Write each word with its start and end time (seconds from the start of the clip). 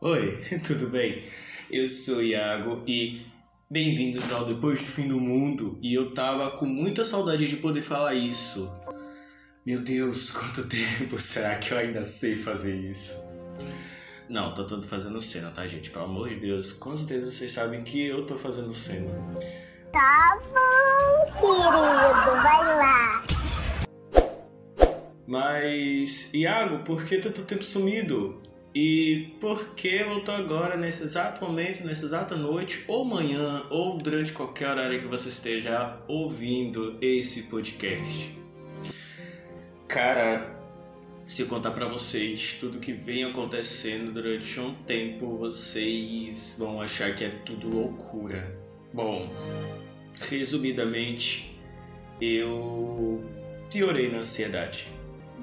Oi, 0.00 0.40
tudo 0.64 0.90
bem? 0.90 1.24
Eu 1.68 1.84
sou 1.88 2.22
Iago 2.22 2.84
e 2.86 3.26
bem-vindos 3.68 4.30
ao 4.30 4.44
Depois 4.44 4.80
do 4.80 4.86
Fim 4.86 5.08
do 5.08 5.18
Mundo. 5.18 5.76
E 5.82 5.92
eu 5.92 6.12
tava 6.12 6.52
com 6.52 6.66
muita 6.66 7.02
saudade 7.02 7.48
de 7.48 7.56
poder 7.56 7.82
falar 7.82 8.14
isso. 8.14 8.72
Meu 9.66 9.80
Deus, 9.80 10.30
quanto 10.30 10.68
tempo 10.68 11.18
será 11.18 11.56
que 11.56 11.72
eu 11.72 11.78
ainda 11.78 12.04
sei 12.04 12.36
fazer 12.36 12.76
isso? 12.76 13.28
Não, 14.28 14.54
tô 14.54 14.64
tanto 14.64 14.86
fazendo 14.86 15.20
cena, 15.20 15.50
tá, 15.50 15.66
gente? 15.66 15.90
Pelo 15.90 16.04
amor 16.04 16.28
de 16.28 16.36
Deus, 16.36 16.72
com 16.72 16.96
certeza 16.96 17.28
vocês 17.28 17.50
sabem 17.50 17.82
que 17.82 18.00
eu 18.06 18.24
tô 18.24 18.38
fazendo 18.38 18.72
cena. 18.72 19.10
Tá 19.90 20.40
bom, 20.44 21.32
querido, 21.32 22.42
vai 22.44 22.76
lá. 22.76 23.24
Mas, 25.26 26.32
Iago, 26.32 26.84
por 26.84 27.04
que 27.04 27.18
tanto 27.18 27.42
tempo 27.42 27.64
sumido? 27.64 28.46
E 28.74 29.34
por 29.40 29.74
que 29.74 29.88
eu 29.88 30.22
tô 30.22 30.32
agora, 30.32 30.76
nesse 30.76 31.02
exato 31.02 31.44
momento, 31.44 31.84
nessa 31.84 32.04
exata 32.04 32.36
noite, 32.36 32.84
ou 32.86 33.04
manhã, 33.04 33.64
ou 33.70 33.96
durante 33.96 34.32
qualquer 34.32 34.68
horário 34.68 35.00
que 35.00 35.06
você 35.06 35.28
esteja 35.28 35.98
ouvindo 36.06 36.98
esse 37.00 37.44
podcast? 37.44 38.36
Cara, 39.88 40.58
se 41.26 41.42
eu 41.42 41.48
contar 41.48 41.70
para 41.70 41.86
vocês 41.86 42.58
tudo 42.60 42.78
que 42.78 42.92
vem 42.92 43.24
acontecendo 43.24 44.12
durante 44.12 44.60
um 44.60 44.74
tempo, 44.74 45.36
vocês 45.36 46.54
vão 46.58 46.80
achar 46.80 47.14
que 47.14 47.24
é 47.24 47.28
tudo 47.28 47.68
loucura. 47.68 48.54
Bom, 48.92 49.30
resumidamente, 50.20 51.58
eu 52.20 53.24
piorei 53.70 54.10
na 54.10 54.18
ansiedade. 54.18 54.88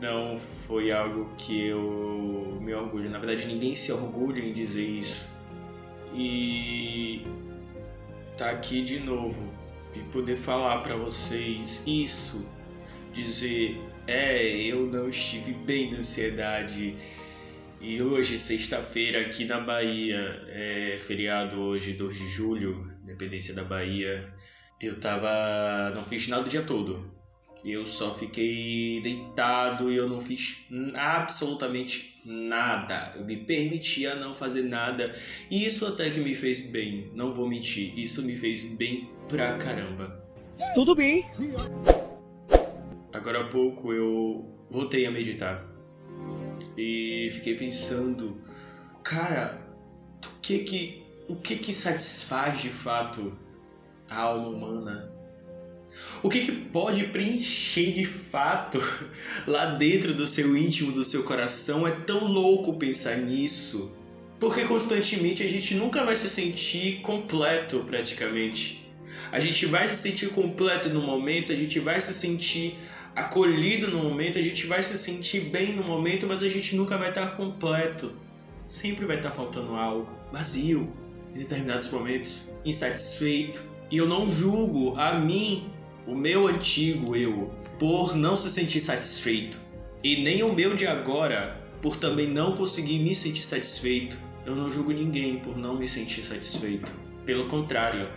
Não 0.02 0.38
foi 0.38 0.92
algo 0.92 1.34
que 1.38 1.68
eu 1.68 2.58
me 2.62 2.74
orgulho. 2.74 3.10
Na 3.10 3.18
verdade, 3.18 3.48
ninguém 3.48 3.76
se 3.76 3.92
orgulha 3.92 4.44
em 4.44 4.52
dizer 4.52 4.86
isso. 4.86 5.30
E 6.14 7.26
tá 8.38 8.52
aqui 8.52 8.82
de 8.82 9.00
novo 9.00 9.54
e 9.94 10.00
poder 10.12 10.36
falar 10.36 10.80
para 10.80 10.96
vocês 10.96 11.82
isso, 11.86 12.50
dizer 13.14 13.80
é, 14.08 14.46
eu 14.62 14.86
não 14.86 15.10
estive 15.10 15.54
bem 15.54 15.92
na 15.92 16.00
ansiedade. 16.00 16.96
E 17.82 18.02
hoje, 18.02 18.38
sexta-feira, 18.38 19.22
aqui 19.22 19.46
na 19.46 19.60
Bahia, 19.60 20.44
é 20.48 20.98
feriado 20.98 21.60
hoje, 21.60 21.94
2 21.94 22.18
de 22.18 22.28
julho, 22.28 22.92
independência 23.04 23.54
da 23.54 23.64
Bahia, 23.64 24.34
eu 24.82 25.00
tava. 25.00 25.92
não 25.96 26.04
fiz 26.04 26.28
nada 26.28 26.46
o 26.46 26.50
dia 26.50 26.64
todo. 26.64 27.14
Eu 27.64 27.86
só 27.86 28.14
fiquei 28.14 29.02
deitado 29.02 29.92
e 29.92 29.96
eu 29.96 30.08
não 30.08 30.20
fiz 30.20 30.66
absolutamente 30.94 32.22
nada. 32.26 33.14
Eu 33.16 33.26
me 33.26 33.38
permitia 33.38 34.16
não 34.16 34.34
fazer 34.34 34.64
nada. 34.64 35.14
E 35.50 35.66
isso 35.66 35.86
até 35.86 36.10
que 36.10 36.20
me 36.20 36.36
fez 36.36 36.62
bem, 36.70 37.10
não 37.14 37.32
vou 37.32 37.48
mentir. 37.48 37.98
Isso 37.98 38.24
me 38.24 38.36
fez 38.36 38.64
bem 38.64 39.10
pra 39.28 39.58
caramba. 39.58 40.24
Tudo 40.74 40.96
bem. 40.96 41.26
Agora 43.14 43.42
há 43.42 43.48
pouco 43.48 43.94
eu 43.94 44.46
voltei 44.70 45.06
a 45.06 45.12
meditar 45.12 45.66
e 46.78 47.30
fiquei 47.32 47.56
pensando, 47.56 48.42
cara, 49.04 49.62
o 50.26 50.40
que 50.42 50.60
que 50.60 51.04
o 51.28 51.36
que 51.36 51.56
que 51.56 51.74
satisfaz 51.74 52.62
de 52.62 52.70
fato 52.70 53.38
a 54.10 54.20
alma 54.22 54.50
humana? 54.50 55.12
O 56.22 56.30
que 56.30 56.40
que 56.40 56.52
pode 56.52 57.06
preencher 57.06 57.92
de 57.92 58.06
fato 58.06 58.82
lá 59.48 59.66
dentro 59.66 60.14
do 60.14 60.26
seu 60.26 60.56
íntimo, 60.56 60.92
do 60.92 61.04
seu 61.04 61.24
coração? 61.24 61.86
É 61.88 61.92
tão 61.92 62.26
louco 62.26 62.74
pensar 62.74 63.18
nisso. 63.18 63.96
Porque 64.40 64.64
constantemente 64.66 65.44
a 65.44 65.50
gente 65.50 65.76
nunca 65.76 66.04
vai 66.04 66.16
se 66.16 66.30
sentir 66.30 67.02
completo 67.02 67.80
praticamente. 67.88 68.86
A 69.32 69.40
gente 69.40 69.66
vai 69.66 69.88
se 69.88 69.96
sentir 69.96 70.30
completo 70.30 70.90
no 70.90 71.02
momento, 71.02 71.52
a 71.52 71.56
gente 71.56 71.80
vai 71.80 72.00
se 72.00 72.14
sentir 72.14 72.78
acolhido 73.16 73.90
no 73.90 74.04
momento, 74.04 74.38
a 74.38 74.42
gente 74.42 74.68
vai 74.68 74.84
se 74.84 74.98
sentir 74.98 75.42
bem 75.42 75.74
no 75.74 75.84
momento, 75.84 76.28
mas 76.28 76.44
a 76.44 76.50
gente 76.50 76.76
nunca 76.76 76.98
vai 76.98 77.10
estar 77.10 77.38
completo. 77.38 78.14
Sempre 78.64 79.06
vai 79.06 79.18
estar 79.18 79.32
faltando 79.32 79.74
algo, 79.76 80.10
vazio 80.32 80.92
em 81.34 81.40
determinados 81.40 81.90
momentos, 81.90 82.58
insatisfeito. 82.66 83.64
E 83.92 83.98
eu 83.98 84.08
não 84.08 84.28
julgo 84.28 84.98
a 84.98 85.20
mim, 85.20 85.70
o 86.08 86.14
meu 86.14 86.48
antigo 86.48 87.16
eu, 87.16 87.52
por 87.80 88.16
não 88.16 88.36
se 88.36 88.50
sentir 88.50 88.80
satisfeito. 88.80 89.60
E 90.04 90.24
nem 90.24 90.44
o 90.44 90.54
meu 90.54 90.76
de 90.76 90.86
agora, 90.86 91.60
por 91.82 91.96
também 91.96 92.28
não 92.30 92.54
conseguir 92.54 93.00
me 93.00 93.14
sentir 93.14 93.44
satisfeito. 93.44 94.18
Eu 94.46 94.56
não 94.56 94.70
julgo 94.70 94.92
ninguém 94.92 95.40
por 95.40 95.58
não 95.58 95.76
me 95.76 95.88
sentir 95.88 96.24
satisfeito. 96.24 96.94
Pelo 97.26 97.48
contrário, 97.48 98.08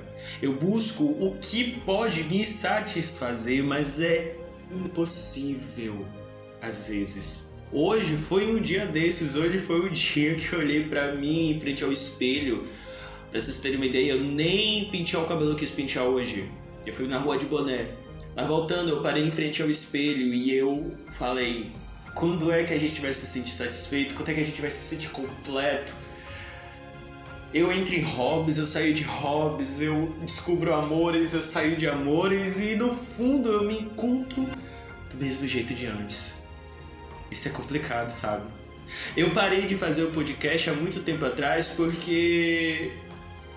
eu 0.43 0.53
busco 0.53 1.05
o 1.05 1.37
que 1.41 1.81
pode 1.81 2.25
me 2.25 2.47
satisfazer, 2.47 3.65
mas 3.65 4.01
é 4.01 4.37
impossível 4.71 6.05
às 6.61 6.89
vezes. 6.89 7.55
Hoje 7.73 8.17
foi 8.17 8.55
um 8.55 8.61
dia 8.61 8.87
desses, 8.87 9.35
hoje 9.35 9.59
foi 9.59 9.81
o 9.81 9.89
dia 9.91 10.35
que 10.35 10.53
eu 10.53 10.59
olhei 10.59 10.85
para 10.85 11.15
mim 11.15 11.51
em 11.51 11.61
frente 11.61 11.83
ao 11.83 11.91
espelho. 11.91 12.67
Pra 13.31 13.41
vocês 13.41 13.61
terem 13.61 13.77
uma 13.77 13.87
ideia, 13.87 14.13
eu 14.13 14.25
nem 14.25 14.91
pentear 14.91 15.23
o 15.23 15.27
cabelo 15.27 15.55
que 15.55 15.61
quis 15.61 15.71
pentear 15.71 16.05
hoje. 16.05 16.51
Eu 16.87 16.93
fui 16.93 17.07
na 17.07 17.19
rua 17.19 17.37
de 17.37 17.47
boné. 17.47 17.91
Mas 18.35 18.47
voltando, 18.47 18.91
eu 18.91 19.03
parei 19.03 19.27
em 19.27 19.31
frente 19.31 19.63
ao 19.63 19.71
espelho 19.71 20.33
e 20.33 20.55
eu 20.55 20.97
falei: 21.09 21.71
quando 22.15 22.53
é 22.53 22.65
que 22.65 22.73
a 22.73 22.79
gente 22.79 23.01
vai 23.01 23.13
se 23.13 23.27
sentir 23.27 23.51
satisfeito? 23.51 24.15
Quando 24.15 24.29
é 24.31 24.35
que 24.35 24.41
a 24.41 24.45
gente 24.45 24.61
vai 24.61 24.71
se 24.71 24.83
sentir 24.83 25.11
completo? 25.11 25.95
Eu 27.53 27.73
entro 27.73 27.95
em 27.95 28.03
hobbies, 28.03 28.59
eu 28.59 28.67
saio 28.67 28.93
de 28.93 29.03
hobbies, 29.05 29.81
eu 29.81 30.15
descubro 30.23 30.75
amores, 30.75 31.33
eu 31.33 31.41
saio 31.41 31.77
de 31.77 31.89
amores 31.89 32.61
e 32.61 32.77
no 32.77 32.95
fundo 32.95 33.51
eu 33.51 33.65
me 33.65 33.79
encontro 33.81 34.47
do 35.11 35.17
mesmo 35.17 35.47
jeito 35.47 35.73
de 35.73 35.87
antes. 35.87 36.43
Isso 37.31 37.49
é 37.49 37.51
complicado, 37.51 38.11
sabe? 38.11 38.45
Eu 39.17 39.33
parei 39.33 39.63
de 39.63 39.77
fazer 39.77 40.03
o 40.03 40.11
podcast 40.11 40.71
há 40.71 40.75
muito 40.75 41.01
tempo 41.01 41.25
atrás 41.25 41.69
porque 41.69 42.93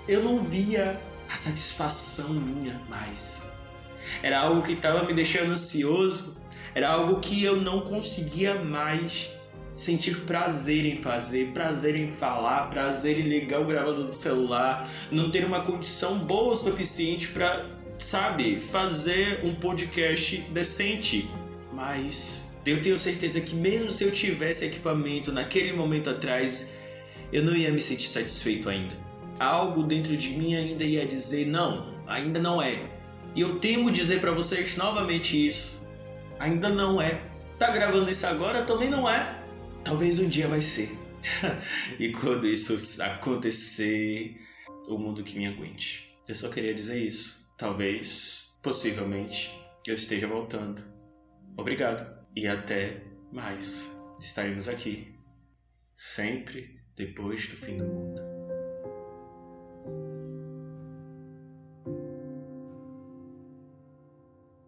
eu 0.07 0.23
não 0.23 0.41
via 0.41 0.99
a 1.31 1.37
satisfação 1.37 2.33
minha 2.33 2.79
mais. 2.89 3.53
Era 4.21 4.39
algo 4.39 4.61
que 4.61 4.73
estava 4.73 5.03
me 5.05 5.13
deixando 5.13 5.51
ansioso, 5.51 6.41
era 6.75 6.89
algo 6.89 7.19
que 7.19 7.43
eu 7.43 7.61
não 7.61 7.81
conseguia 7.81 8.55
mais 8.55 9.31
sentir 9.73 10.21
prazer 10.21 10.85
em 10.85 11.01
fazer, 11.01 11.53
prazer 11.53 11.95
em 11.95 12.11
falar, 12.11 12.69
prazer 12.69 13.17
em 13.19 13.23
ligar 13.23 13.61
o 13.61 13.65
gravador 13.65 14.05
do 14.05 14.13
celular, 14.13 14.89
não 15.11 15.31
ter 15.31 15.45
uma 15.45 15.61
condição 15.61 16.19
boa 16.19 16.51
o 16.51 16.55
suficiente 16.55 17.29
para, 17.29 17.65
sabe, 17.97 18.59
fazer 18.59 19.39
um 19.43 19.55
podcast 19.55 20.37
decente. 20.51 21.29
Mas 21.71 22.49
eu 22.65 22.81
tenho 22.81 22.97
certeza 22.97 23.39
que 23.39 23.55
mesmo 23.55 23.91
se 23.91 24.03
eu 24.03 24.11
tivesse 24.11 24.65
equipamento 24.65 25.31
naquele 25.31 25.71
momento 25.71 26.09
atrás, 26.09 26.73
eu 27.31 27.41
não 27.41 27.55
ia 27.55 27.71
me 27.71 27.79
sentir 27.79 28.09
satisfeito 28.09 28.69
ainda. 28.69 29.10
Algo 29.41 29.81
dentro 29.81 30.15
de 30.15 30.29
mim 30.37 30.53
ainda 30.53 30.83
ia 30.83 31.03
dizer 31.03 31.47
não, 31.47 31.99
ainda 32.05 32.39
não 32.39 32.61
é. 32.61 32.87
E 33.35 33.41
eu 33.41 33.57
temo 33.57 33.91
dizer 33.91 34.21
para 34.21 34.31
vocês 34.31 34.77
novamente 34.77 35.47
isso. 35.47 35.89
Ainda 36.37 36.69
não 36.69 37.01
é. 37.01 37.23
Tá 37.57 37.71
gravando 37.71 38.07
isso 38.11 38.27
agora 38.27 38.63
também 38.63 38.87
não 38.87 39.09
é. 39.09 39.43
Talvez 39.83 40.19
um 40.19 40.29
dia 40.29 40.47
vai 40.47 40.61
ser. 40.61 40.95
e 41.97 42.09
quando 42.09 42.45
isso 42.45 43.01
acontecer, 43.01 44.39
o 44.87 44.95
mundo 44.99 45.23
que 45.23 45.39
me 45.39 45.47
aguente. 45.47 46.15
Eu 46.27 46.35
só 46.35 46.47
queria 46.47 46.75
dizer 46.75 46.99
isso. 46.99 47.51
Talvez, 47.57 48.55
possivelmente, 48.61 49.59
eu 49.87 49.95
esteja 49.95 50.27
voltando. 50.27 50.83
Obrigado 51.57 52.07
e 52.35 52.47
até 52.47 53.01
mais. 53.31 53.99
Estaremos 54.19 54.67
aqui. 54.67 55.15
Sempre 55.95 56.79
depois 56.95 57.47
do 57.47 57.55
fim 57.55 57.75
do 57.75 57.85
mundo. 57.85 58.30